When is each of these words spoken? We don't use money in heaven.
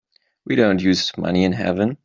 We 0.45 0.55
don't 0.55 0.81
use 0.81 1.15
money 1.15 1.43
in 1.43 1.51
heaven. 1.53 1.99